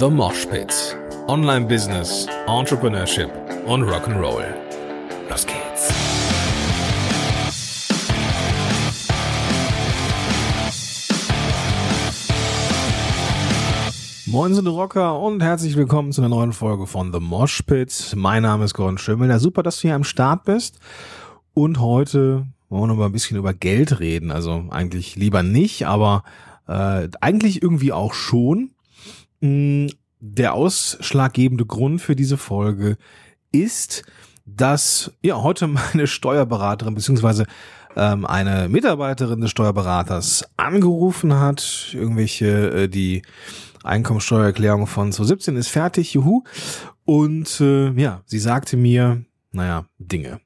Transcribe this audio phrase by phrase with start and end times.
[0.00, 0.96] The Mosh Pit.
[1.26, 3.30] Online Business, Entrepreneurship
[3.66, 4.44] und Rock'n'Roll.
[5.28, 5.92] Los geht's.
[14.26, 18.14] Moin sind Rocker und herzlich willkommen zu einer neuen Folge von The Mosh Pit.
[18.14, 19.36] Mein Name ist Gordon Schimmel.
[19.40, 20.78] Super, dass du hier am Start bist.
[21.54, 24.30] Und heute wollen wir noch mal ein bisschen über Geld reden.
[24.30, 26.22] Also eigentlich lieber nicht, aber
[26.68, 28.70] äh, eigentlich irgendwie auch schon.
[29.40, 29.86] Mm,
[30.20, 32.96] der ausschlaggebende Grund für diese Folge
[33.52, 34.02] ist,
[34.44, 37.46] dass ja heute meine Steuerberaterin beziehungsweise
[37.96, 43.22] ähm, eine Mitarbeiterin des Steuerberaters angerufen hat, irgendwelche äh, die
[43.84, 46.44] Einkommensteuererklärung von 2017 ist fertig, juhu.
[47.04, 50.40] Und äh, ja, sie sagte mir, naja, Dinge.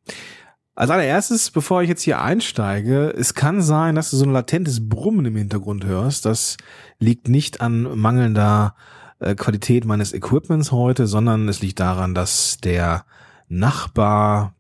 [0.75, 4.89] Als allererstes, bevor ich jetzt hier einsteige, es kann sein, dass du so ein latentes
[4.89, 6.25] Brummen im Hintergrund hörst.
[6.25, 6.57] Das
[6.99, 8.75] liegt nicht an mangelnder
[9.19, 13.05] äh, Qualität meines Equipments heute, sondern es liegt daran, dass der
[13.49, 14.55] Nachbar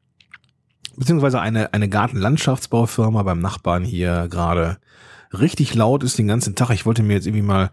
[0.96, 4.76] beziehungsweise eine, eine Gartenlandschaftsbaufirma beim Nachbarn hier gerade
[5.32, 6.70] richtig laut ist den ganzen Tag.
[6.70, 7.70] Ich wollte mir jetzt irgendwie mal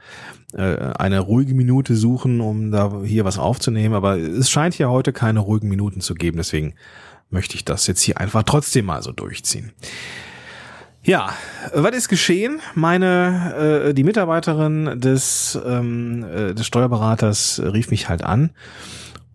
[0.54, 5.12] äh, eine ruhige Minute suchen, um da hier was aufzunehmen, aber es scheint hier heute
[5.12, 6.76] keine ruhigen Minuten zu geben, deswegen
[7.30, 9.72] möchte ich das jetzt hier einfach trotzdem mal so durchziehen.
[11.04, 11.30] Ja,
[11.74, 12.60] was ist geschehen?
[12.76, 18.52] Meine, äh, die Mitarbeiterin des, ähm, äh, des Steuerberaters rief mich halt an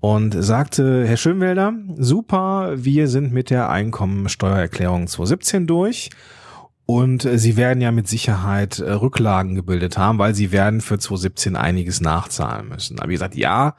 [0.01, 6.11] und sagte, Herr Schönwälder, super, wir sind mit der Einkommensteuererklärung 2017 durch
[6.87, 10.99] und äh, Sie werden ja mit Sicherheit äh, Rücklagen gebildet haben, weil Sie werden für
[10.99, 12.99] 2017 einiges nachzahlen müssen.
[12.99, 13.77] Aber ich gesagt, ja,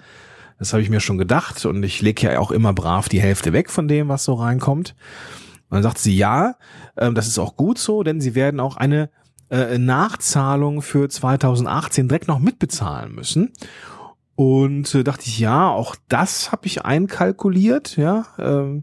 [0.57, 3.53] das habe ich mir schon gedacht und ich lege ja auch immer brav die Hälfte
[3.53, 4.95] weg von dem, was so reinkommt.
[5.69, 6.55] Und dann sagt sie, ja,
[6.95, 9.09] äh, das ist auch gut so, denn sie werden auch eine
[9.49, 13.51] äh, Nachzahlung für 2018 direkt noch mitbezahlen müssen.
[14.35, 18.25] Und äh, dachte ich, ja, auch das habe ich einkalkuliert, ja.
[18.37, 18.81] Ähm,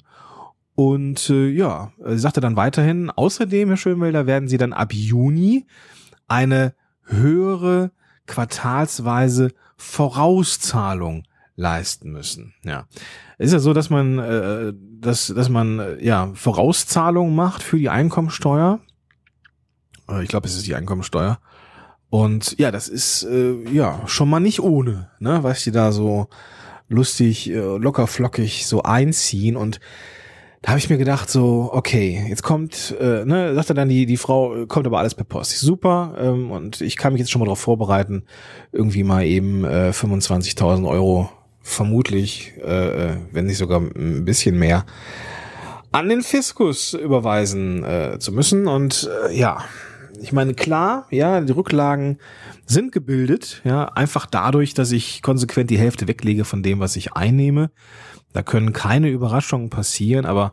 [0.74, 5.66] und äh, ja, sie sagte dann weiterhin, außerdem, Herr Schönwälder, werden Sie dann ab Juni
[6.28, 7.90] eine höhere
[8.26, 11.24] quartalsweise Vorauszahlung
[11.56, 12.54] leisten müssen.
[12.64, 12.86] Ja,
[13.38, 17.90] ist ja so, dass man, äh, dass, dass man äh, ja Vorauszahlungen macht für die
[17.90, 18.80] Einkommensteuer.
[20.08, 21.38] Äh, ich glaube, es ist die Einkommensteuer.
[22.08, 26.28] Und ja, das ist äh, ja schon mal nicht ohne, ne, was die da so
[26.88, 29.80] lustig, äh, locker flockig so einziehen und
[30.60, 34.18] da habe ich mir gedacht so, okay, jetzt kommt, äh, ne, sagte dann die die
[34.18, 37.46] Frau, kommt aber alles per Post, super ähm, und ich kann mich jetzt schon mal
[37.46, 38.24] darauf vorbereiten,
[38.72, 41.30] irgendwie mal eben äh, 25.000 Euro
[41.62, 44.84] vermutlich, äh, wenn nicht sogar ein bisschen mehr,
[45.92, 48.66] an den Fiskus überweisen äh, zu müssen.
[48.66, 49.64] Und äh, ja,
[50.20, 52.18] ich meine, klar, ja, die Rücklagen
[52.66, 57.14] sind gebildet, ja, einfach dadurch, dass ich konsequent die Hälfte weglege von dem, was ich
[57.14, 57.70] einnehme.
[58.32, 60.52] Da können keine Überraschungen passieren, aber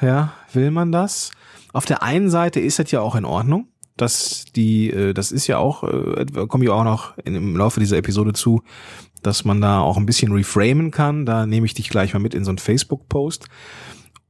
[0.00, 1.30] ja, will man das?
[1.72, 5.46] Auf der einen Seite ist das ja auch in Ordnung dass die, äh, das ist
[5.46, 8.62] ja auch, äh, komme ich auch noch im Laufe dieser Episode zu,
[9.22, 11.26] dass man da auch ein bisschen reframen kann.
[11.26, 13.48] Da nehme ich dich gleich mal mit in so einen Facebook-Post.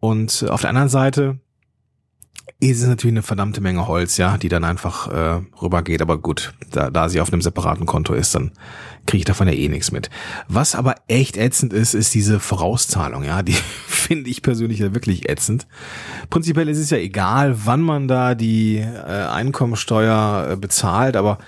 [0.01, 1.41] Und auf der anderen Seite
[2.59, 6.01] ist es natürlich eine verdammte Menge Holz, ja, die dann einfach äh, rübergeht.
[6.01, 8.53] Aber gut, da, da sie auf einem separaten Konto ist, dann
[9.07, 10.09] kriege ich davon ja eh nichts mit.
[10.49, 13.53] Was aber echt ätzend ist, ist diese Vorauszahlung, ja, die
[13.87, 15.67] finde ich persönlich ja wirklich ätzend.
[16.31, 21.39] Prinzipiell ist es ja egal, wann man da die äh, Einkommensteuer äh, bezahlt, aber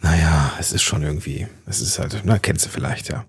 [0.00, 3.24] naja, es ist schon irgendwie, es ist halt, na, kennst du vielleicht, ja.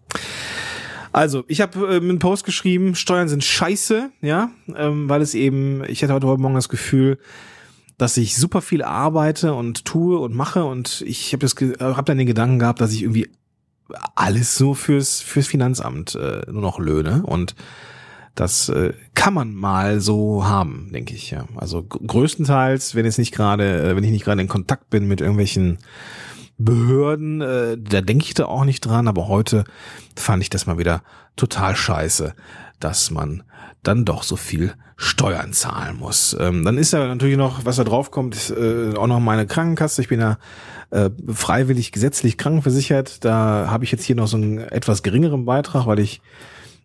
[1.14, 5.84] Also, ich habe äh, einen Post geschrieben, Steuern sind scheiße, ja, ähm, weil es eben,
[5.88, 7.20] ich hatte heute Morgen das Gefühl,
[7.98, 12.18] dass ich super viel arbeite und tue und mache und ich habe das hab dann
[12.18, 13.30] den Gedanken gehabt, dass ich irgendwie
[14.16, 17.56] alles so fürs fürs Finanzamt äh, nur noch löhne und
[18.34, 21.46] das äh, kann man mal so haben, denke ich ja.
[21.56, 25.22] Also größtenteils, wenn es nicht gerade, äh, wenn ich nicht gerade in Kontakt bin mit
[25.22, 25.78] irgendwelchen
[26.64, 29.64] Behörden, äh, da denke ich da auch nicht dran, aber heute
[30.16, 31.04] fand ich das mal wieder
[31.36, 32.34] total scheiße,
[32.80, 33.44] dass man
[33.82, 36.36] dann doch so viel Steuern zahlen muss.
[36.40, 39.48] Ähm, dann ist ja natürlich noch, was da drauf kommt, ist, äh, auch noch meine
[39.48, 40.02] Krankenkasse.
[40.02, 40.38] Ich bin ja
[40.92, 43.26] äh, freiwillig gesetzlich krankenversichert.
[43.26, 46.22] Da habe ich jetzt hier noch so einen etwas geringeren Beitrag, weil ich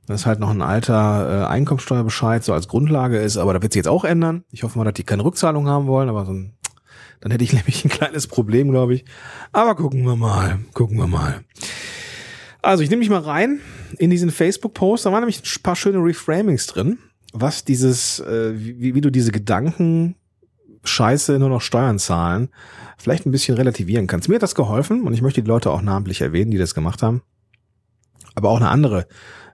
[0.08, 3.74] das ist halt noch ein alter äh, Einkommensteuerbescheid so als Grundlage ist, aber da wird
[3.74, 4.42] sich jetzt auch ändern.
[4.50, 6.54] Ich hoffe mal, dass die keine Rückzahlung haben wollen, aber so ein
[7.20, 9.04] dann hätte ich nämlich ein kleines Problem, glaube ich.
[9.52, 11.44] Aber gucken wir mal, gucken wir mal.
[12.62, 13.60] Also ich nehme mich mal rein
[13.98, 15.06] in diesen Facebook-Post.
[15.06, 16.98] Da waren nämlich ein paar schöne Reframings drin,
[17.32, 20.16] was dieses, äh, wie, wie du diese Gedanken
[20.84, 22.48] Scheiße nur noch Steuern zahlen,
[22.96, 24.28] vielleicht ein bisschen relativieren kannst.
[24.28, 27.02] Mir hat das geholfen und ich möchte die Leute auch namentlich erwähnen, die das gemacht
[27.02, 27.22] haben.
[28.34, 29.06] Aber auch eine andere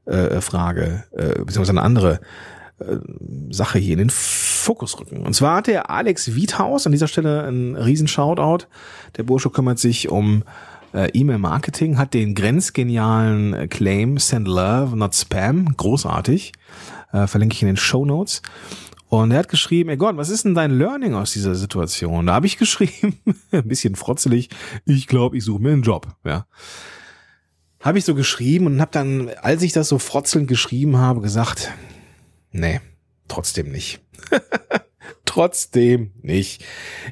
[0.06, 2.20] äh, Frage, äh, beziehungsweise eine andere
[2.78, 2.96] äh,
[3.50, 5.18] Sache hier in den Fokus rücken.
[5.24, 8.66] Und zwar hat der Alex Wiethaus an dieser Stelle ein riesen Shoutout.
[9.16, 10.42] Der Bursche kümmert sich um
[10.92, 16.52] äh, E-Mail-Marketing, hat den grenzgenialen äh, Claim Send Love, not Spam, großartig.
[17.12, 18.42] Äh, verlinke ich in den Show Notes.
[19.08, 22.26] Und er hat geschrieben, ey Gott, was ist denn dein Learning aus dieser Situation?
[22.26, 23.18] Da habe ich geschrieben,
[23.52, 24.48] ein bisschen frotzelig,
[24.86, 26.08] ich glaube, ich suche mir einen Job.
[26.24, 26.46] Ja,
[27.80, 31.70] Habe ich so geschrieben und habe dann, als ich das so frotzelnd geschrieben habe, gesagt,
[32.54, 32.80] nee,
[33.28, 34.00] trotzdem nicht.
[35.24, 36.64] trotzdem nicht.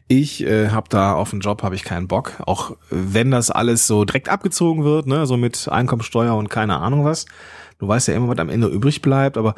[0.09, 3.87] Ich äh, habe da auf den Job habe ich keinen Bock, auch wenn das alles
[3.87, 7.27] so direkt abgezogen wird, ne, so mit Einkommensteuer und keine Ahnung was.
[7.79, 9.55] Du weißt ja immer, was am Ende übrig bleibt, aber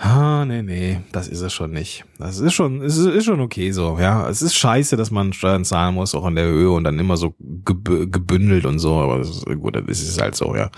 [0.00, 2.04] Ah, nee, nee, das ist es schon nicht.
[2.20, 4.28] Das ist schon, es ist, ist schon okay so, ja.
[4.28, 7.16] Es ist scheiße, dass man Steuern zahlen muss, auch in der Höhe und dann immer
[7.16, 10.70] so gebündelt und so, aber das ist, gut, das ist halt so, ja.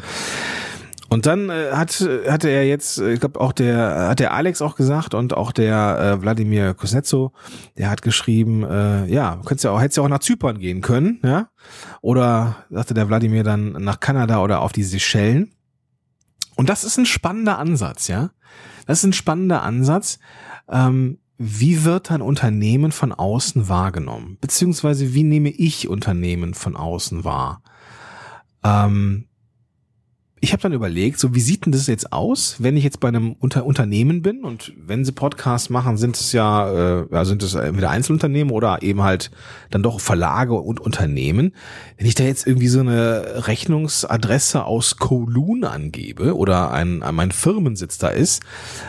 [1.13, 1.91] Und dann äh, hat
[2.29, 5.51] hatte er jetzt, äh, ich glaube auch der hat der Alex auch gesagt und auch
[5.51, 7.33] der äh, Wladimir Kuznetso,
[7.77, 11.19] der hat geschrieben, äh, ja, könntest ja auch hättest ja auch nach Zypern gehen können,
[11.25, 11.49] ja?
[12.01, 15.53] Oder sagte der Wladimir dann nach Kanada oder auf die Seychellen.
[16.55, 18.31] Und das ist ein spannender Ansatz, ja.
[18.87, 20.21] Das ist ein spannender Ansatz.
[20.69, 24.39] Ähm, wie wird ein Unternehmen von außen wahrgenommen?
[24.41, 27.63] Beziehungsweise wie nehme ich Unternehmen von außen wahr?
[28.63, 29.27] Ähm,
[30.43, 33.09] ich habe dann überlegt, so wie sieht denn das jetzt aus, wenn ich jetzt bei
[33.09, 37.55] einem Unter Unternehmen bin und wenn sie Podcasts machen, sind es ja, äh, sind es
[37.55, 39.31] entweder Einzelunternehmen oder eben halt
[39.71, 41.55] dann doch Verlage und Unternehmen.
[41.99, 47.99] Wenn ich da jetzt irgendwie so eine Rechnungsadresse aus Kowloon angebe oder ein, mein Firmensitz
[47.99, 48.43] da ist,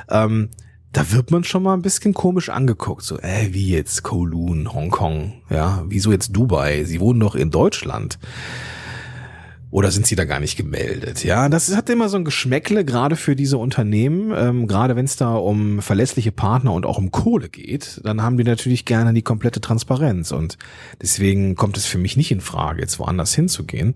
[0.10, 0.50] ähm,
[0.94, 3.04] da wird man schon mal ein bisschen komisch angeguckt.
[3.04, 6.86] So, äh, wie jetzt Kowloon, Hongkong, ja, wieso jetzt Dubai?
[6.86, 8.20] Sie wohnen doch in Deutschland.
[9.72, 11.24] Oder sind sie da gar nicht gemeldet?
[11.24, 15.16] Ja, das hat immer so ein Geschmäckle, gerade für diese Unternehmen, ähm, gerade wenn es
[15.16, 19.22] da um verlässliche Partner und auch um Kohle geht, dann haben die natürlich gerne die
[19.22, 20.34] komplette Transparenz.
[20.34, 20.58] Und
[21.02, 23.96] deswegen kommt es für mich nicht in Frage, jetzt woanders hinzugehen.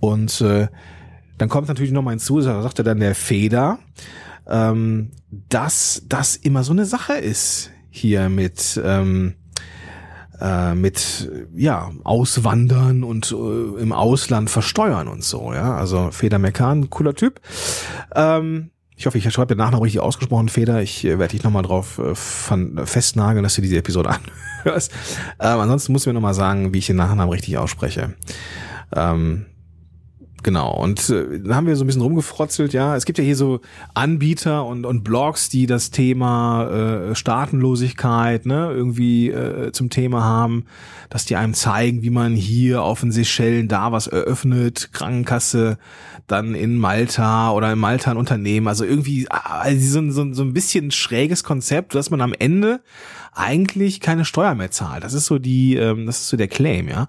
[0.00, 0.68] Und äh,
[1.36, 3.78] dann kommt natürlich noch mal hinzu, da sagte dann der Feder,
[4.46, 5.10] ähm,
[5.50, 9.34] dass das immer so eine Sache ist hier mit ähm,
[10.42, 15.52] äh, mit ja Auswandern und äh, im Ausland versteuern und so.
[15.54, 17.40] Ja, also Feder Mekan, cooler Typ.
[18.14, 20.82] Ähm, ich hoffe, ich schreibe den Nachnamen richtig ausgesprochen, Feder.
[20.82, 22.14] Ich äh, werde dich nochmal drauf äh,
[22.86, 24.10] festnageln, dass du diese Episode
[24.64, 24.92] anhörst.
[25.40, 28.14] Ähm, ansonsten muss ich mir nochmal sagen, wie ich den Nachnamen richtig ausspreche.
[28.94, 29.46] Ähm,
[30.42, 32.96] Genau, und äh, da haben wir so ein bisschen rumgefrotzelt, ja.
[32.96, 33.60] Es gibt ja hier so
[33.94, 40.64] Anbieter und, und Blogs, die das Thema äh, Staatenlosigkeit ne, irgendwie äh, zum Thema haben,
[41.10, 45.78] dass die einem zeigen, wie man hier auf den Seychellen da was eröffnet, Krankenkasse,
[46.26, 48.66] dann in Malta oder in Malta ein Unternehmen.
[48.66, 52.80] Also irgendwie also so, so, so ein bisschen schräges Konzept, dass man am Ende
[53.32, 55.04] eigentlich keine Steuer mehr zahlt.
[55.04, 57.08] Das ist so die, ähm, das ist so der Claim, ja.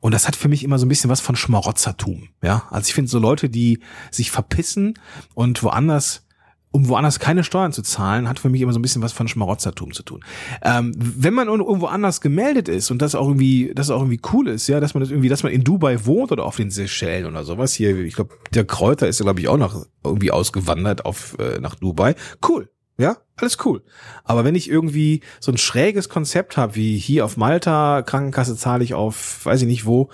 [0.00, 2.64] Und das hat für mich immer so ein bisschen was von Schmarotzertum, ja.
[2.70, 3.80] Also ich finde so Leute, die
[4.10, 4.94] sich verpissen
[5.34, 6.26] und woanders
[6.74, 9.28] um woanders keine Steuern zu zahlen, hat für mich immer so ein bisschen was von
[9.28, 10.24] Schmarotzertum zu tun.
[10.62, 14.48] Ähm, wenn man irgendwo anders gemeldet ist und das auch irgendwie, das auch irgendwie cool
[14.48, 17.26] ist, ja, dass man das irgendwie, dass man in Dubai wohnt oder auf den Seychellen
[17.26, 21.04] oder sowas hier, ich glaube, der Kräuter ist ja, glaube ich, auch noch irgendwie ausgewandert
[21.04, 22.14] auf äh, nach Dubai.
[22.48, 23.82] Cool, ja, alles cool.
[24.24, 28.84] Aber wenn ich irgendwie so ein schräges Konzept habe, wie hier auf Malta, Krankenkasse zahle
[28.84, 30.10] ich auf, weiß ich nicht wo,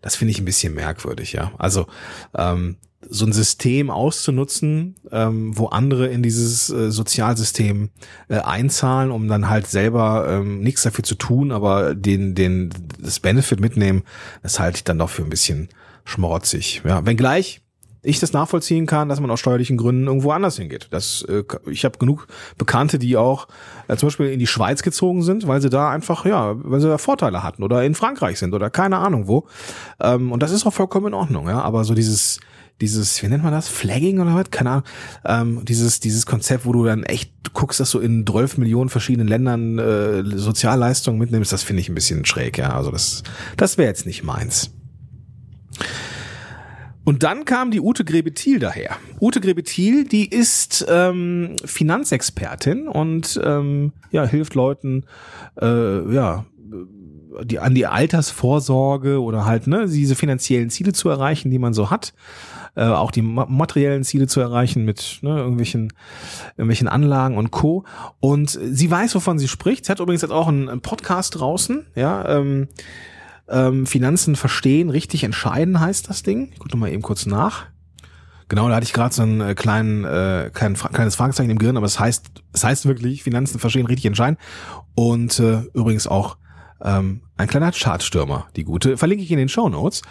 [0.00, 1.52] das finde ich ein bisschen merkwürdig, ja.
[1.58, 1.86] Also
[2.34, 2.76] ähm,
[3.08, 7.90] so ein System auszunutzen, ähm, wo andere in dieses äh, Sozialsystem
[8.28, 13.20] äh, einzahlen, um dann halt selber ähm, nichts dafür zu tun, aber den, den, das
[13.20, 14.04] Benefit mitnehmen,
[14.42, 15.68] das halte ich dann doch für ein bisschen
[16.04, 16.82] schmorzig.
[16.84, 17.62] Ja, wenngleich
[18.02, 20.88] ich das nachvollziehen kann, dass man aus steuerlichen Gründen irgendwo anders hingeht.
[20.90, 22.26] Das, äh, ich habe genug
[22.56, 23.48] Bekannte, die auch
[23.88, 26.88] äh, zum Beispiel in die Schweiz gezogen sind, weil sie da einfach, ja, weil sie
[26.88, 29.46] da Vorteile hatten oder in Frankreich sind oder keine Ahnung wo.
[30.00, 31.60] Ähm, und das ist auch vollkommen in Ordnung, ja.
[31.60, 32.40] Aber so dieses,
[32.80, 34.50] dieses, wie nennt man das, Flagging oder was?
[34.50, 34.84] Keine Ahnung.
[35.24, 39.28] Ähm, dieses, dieses Konzept, wo du dann echt guckst, dass du in 12 Millionen verschiedenen
[39.28, 42.70] Ländern äh, Sozialleistungen mitnimmst, das finde ich ein bisschen schräg, ja.
[42.70, 43.22] Also das,
[43.58, 44.70] das wäre jetzt nicht meins.
[47.10, 48.96] Und dann kam die Ute Grebethiel daher.
[49.20, 55.06] Ute Grebethiel, die ist ähm, Finanzexpertin und ähm, ja, hilft Leuten,
[55.60, 56.44] äh, ja,
[57.42, 61.90] die, an die Altersvorsorge oder halt ne, diese finanziellen Ziele zu erreichen, die man so
[61.90, 62.14] hat.
[62.76, 65.92] äh, auch die ma materiellen Ziele zu erreichen mit ne, irgendwelchen,
[66.56, 67.84] irgendwelchen Anlagen und Co.
[68.20, 69.86] Und sie weiß, wovon sie spricht.
[69.86, 72.68] Sie hat übrigens jetzt auch einen, einen Podcast draußen, ja, ähm,
[73.50, 76.50] ähm, Finanzen verstehen, richtig entscheiden heißt das Ding.
[76.52, 77.66] Ich gucke mal eben kurz nach.
[78.48, 81.76] Genau, da hatte ich gerade so einen äh, kleinen, äh, kleinen, kleines Fragezeichen im Gehirn,
[81.76, 84.38] aber es heißt, es heißt wirklich, Finanzen verstehen, richtig entscheiden.
[84.96, 86.36] Und äh, übrigens auch
[86.82, 90.02] ähm, ein kleiner Chartstürmer, die gute, verlinke ich in den Show Notes.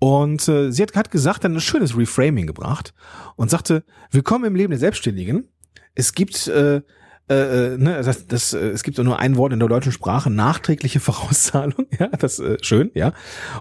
[0.00, 2.94] Und äh, sie hat, hat gesagt, dann ein schönes Reframing gebracht
[3.36, 5.48] und sagte, willkommen im Leben der Selbstständigen.
[5.94, 6.82] Es gibt äh,
[7.28, 10.28] äh, äh, ne, das, das, äh, es gibt nur ein Wort in der deutschen Sprache,
[10.28, 13.12] nachträgliche Vorauszahlung, ja, das äh, schön, ja.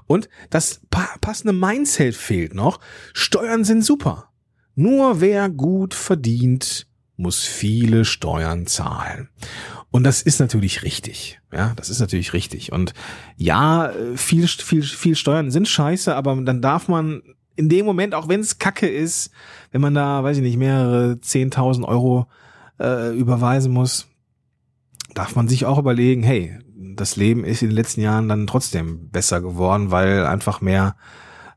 [0.06, 2.80] Und das pa passende Mindset fehlt noch.
[3.14, 4.30] Steuern sind super.
[4.76, 9.30] Nur wer gut verdient, muss viele Steuern zahlen.
[9.92, 11.40] Und das ist natürlich richtig.
[11.54, 12.72] Ja, das ist natürlich richtig.
[12.72, 12.94] Und
[13.38, 17.22] ja, äh, viel, viel, viel Steuern sind scheiße, aber dann darf man
[17.56, 19.32] in dem Moment, auch wenn es Kacke ist,
[19.72, 22.28] wenn man da, weiß ich nicht, mehrere zehntausend Euro
[22.84, 24.08] äh, überweisen muss,
[25.14, 26.60] darf man sich auch überlegen, hey,
[26.96, 30.96] das Leben ist in den letzten Jahren dann trotzdem besser geworden, weil einfach mehr,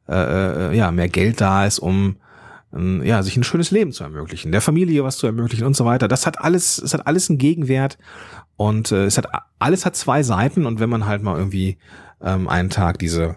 [0.09, 2.17] äh, äh ja, mehr Geld da ist, um
[2.75, 5.85] ähm, ja, sich ein schönes Leben zu ermöglichen, der Familie was zu ermöglichen und so
[5.85, 6.09] weiter.
[6.09, 7.99] Das hat alles, es hat alles einen Gegenwert
[8.57, 9.27] und äh, es hat
[9.59, 11.79] alles hat zwei Seiten und wenn man halt mal irgendwie
[12.23, 13.37] ähm, einen Tag diese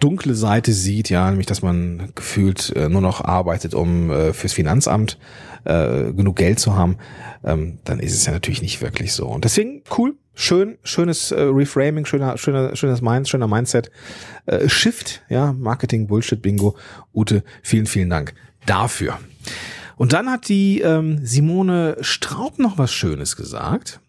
[0.00, 4.52] dunkle Seite sieht, ja, nämlich dass man gefühlt äh, nur noch arbeitet, um äh, fürs
[4.52, 5.18] Finanzamt
[5.64, 6.98] äh, genug Geld zu haben,
[7.42, 9.26] ähm, dann ist es ja natürlich nicht wirklich so.
[9.26, 13.90] Und deswegen cool, schön, schönes äh, Reframing, schöner, schöner, schönes Mind, schöner Mindset,
[14.46, 16.76] äh, Shift, ja, Marketing Bullshit Bingo.
[17.14, 18.34] Ute, vielen, vielen Dank
[18.66, 19.18] dafür.
[19.96, 24.00] Und dann hat die ähm, Simone Straub noch was Schönes gesagt.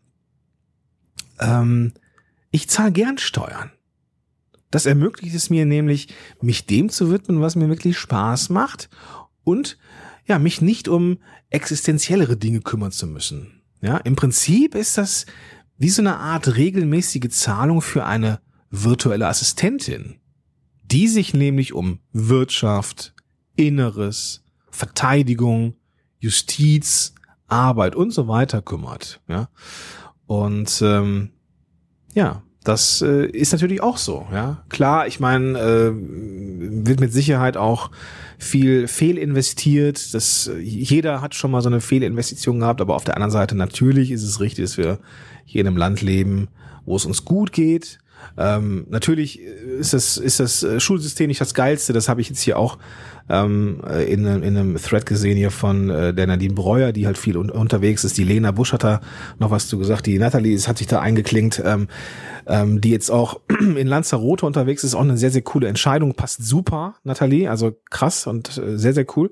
[1.39, 1.93] Ähm,
[2.51, 3.71] ich zahle gern Steuern.
[4.75, 6.09] Das ermöglicht es mir nämlich,
[6.41, 8.89] mich dem zu widmen, was mir wirklich Spaß macht
[9.45, 9.77] und
[10.25, 13.61] ja, mich nicht um existenziellere Dinge kümmern zu müssen.
[13.79, 15.27] Ja, im Prinzip ist das
[15.77, 20.19] wie so eine Art regelmäßige Zahlung für eine virtuelle Assistentin,
[20.83, 23.13] die sich nämlich um Wirtschaft,
[23.55, 25.77] Inneres, Verteidigung,
[26.19, 27.15] Justiz,
[27.47, 29.21] Arbeit und so weiter kümmert.
[29.29, 29.47] Ja,
[30.25, 31.31] und ähm,
[32.13, 34.63] ja, das äh, ist natürlich auch so, ja.
[34.69, 35.91] Klar, ich meine, äh,
[36.85, 37.91] wird mit Sicherheit auch
[38.39, 40.13] viel fehlinvestiert.
[40.13, 44.11] Das, jeder hat schon mal so eine Fehlinvestition gehabt, aber auf der anderen Seite natürlich
[44.11, 44.99] ist es richtig, dass wir
[45.45, 46.47] hier in einem Land leben,
[46.85, 47.99] wo es uns gut geht.
[48.37, 52.57] Ähm, natürlich ist das, ist das Schulsystem nicht das geilste, das habe ich jetzt hier
[52.57, 52.77] auch
[53.29, 57.37] ähm, in, in einem Thread gesehen hier von äh, der Nadine Breuer, die halt viel
[57.37, 58.17] un unterwegs ist.
[58.17, 59.01] Die Lena Busch hat da
[59.39, 60.05] noch was zu gesagt.
[60.05, 61.87] Die Natalie hat sich da eingeklinkt, ähm,
[62.45, 64.93] ähm, die jetzt auch in Lanzarote unterwegs ist.
[64.93, 66.13] Auch eine sehr, sehr coole Entscheidung.
[66.13, 67.49] Passt super, Natalie.
[67.49, 69.31] Also krass und äh, sehr, sehr cool.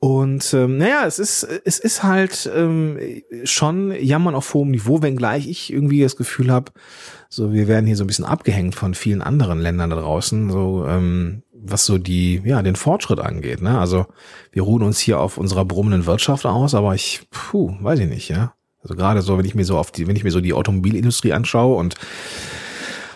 [0.00, 2.98] Und ähm, naja, es ist, es ist halt ähm,
[3.44, 6.72] schon Jammern auf hohem Niveau, wenngleich ich irgendwie das Gefühl habe,
[7.34, 10.50] so wir werden hier so ein bisschen abgehängt von vielen anderen Ländern da draußen.
[10.50, 13.62] So ähm, was so die, ja, den Fortschritt angeht.
[13.62, 13.78] Ne?
[13.78, 14.06] Also
[14.52, 18.28] wir ruhen uns hier auf unserer brummenden Wirtschaft aus, aber ich, puh, weiß ich nicht,
[18.28, 18.54] ja.
[18.82, 21.32] Also gerade so, wenn ich mir so auf die, wenn ich mir so die Automobilindustrie
[21.32, 21.94] anschaue und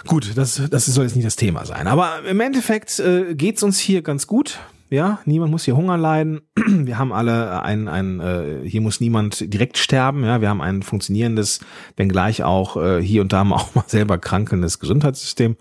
[0.07, 1.87] gut, das, das soll jetzt nicht das Thema sein.
[1.87, 4.59] Aber im Endeffekt äh, geht's uns hier ganz gut.
[4.91, 6.41] Ja, niemand muss hier Hunger leiden.
[6.57, 10.25] Wir haben alle ein, ein äh, hier muss niemand direkt sterben.
[10.25, 11.61] Ja, wir haben ein funktionierendes,
[11.97, 15.57] wenngleich auch äh, hier und da mal auch mal selber krankendes Gesundheitssystem.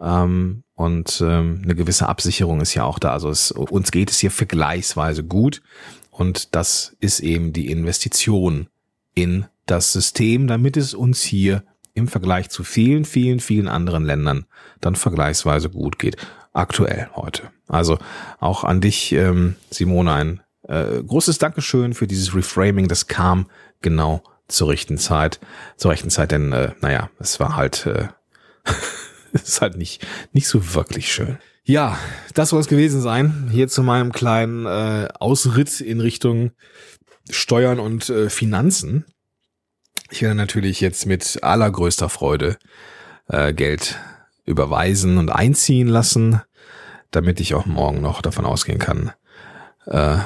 [0.00, 3.12] Ähm, und ähm, eine gewisse Absicherung ist ja auch da.
[3.12, 5.62] Also es, uns geht es hier vergleichsweise gut.
[6.10, 8.68] Und das ist eben die Investition
[9.14, 11.62] in das System, damit es uns hier
[11.98, 14.46] im Vergleich zu vielen, vielen, vielen anderen Ländern
[14.80, 16.16] dann vergleichsweise gut geht.
[16.52, 17.50] Aktuell heute.
[17.66, 17.98] Also
[18.40, 22.88] auch an dich, ähm, Simone, ein äh, großes Dankeschön für dieses Reframing.
[22.88, 23.48] Das kam
[23.82, 25.40] genau zur rechten Zeit.
[25.76, 28.08] Zur rechten Zeit, denn äh, naja, es war halt äh,
[29.32, 31.38] ist halt nicht, nicht so wirklich schön.
[31.64, 31.98] Ja,
[32.32, 33.48] das soll es gewesen sein.
[33.52, 36.52] Hier zu meinem kleinen äh, Ausritt in Richtung
[37.30, 39.04] Steuern und äh, Finanzen.
[40.10, 42.58] Ich werde natürlich jetzt mit allergrößter Freude
[43.28, 43.98] äh, Geld
[44.44, 46.40] überweisen und einziehen lassen,
[47.10, 49.12] damit ich auch morgen noch davon ausgehen kann,
[49.86, 50.18] äh,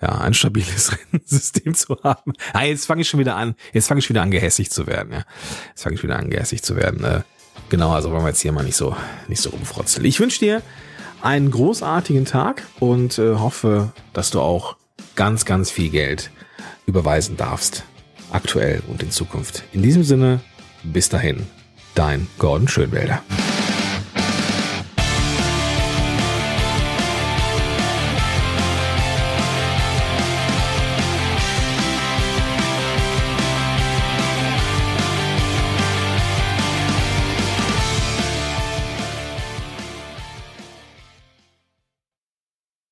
[0.00, 2.32] ja, ein stabiles Rentensystem zu haben.
[2.52, 5.12] Ah, jetzt fange ich schon wieder an, jetzt fange ich wieder an, gehässig zu werden,
[5.12, 5.24] ja.
[5.68, 7.04] Jetzt fange ich wieder an, gehässig zu werden.
[7.04, 7.20] Äh,
[7.68, 8.94] Genau, also wollen wir jetzt hier mal nicht so,
[9.28, 10.04] nicht so rumfrotzeln.
[10.04, 10.62] Ich wünsche dir
[11.22, 14.76] einen großartigen Tag und äh, hoffe, dass du auch
[15.14, 16.30] ganz, ganz viel Geld
[16.84, 17.84] überweisen darfst.
[18.32, 19.62] Aktuell und in Zukunft.
[19.72, 20.40] In diesem Sinne,
[20.82, 21.46] bis dahin,
[21.94, 23.22] dein Gordon Schönwälder.